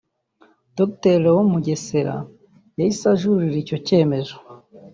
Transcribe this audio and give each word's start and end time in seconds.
Dr 0.77 1.15
Léon 1.23 1.45
Mugesera 1.53 2.17
yahise 2.77 3.03
ajuririra 3.13 3.57
icyo 3.63 3.77
cyemezo 3.87 4.35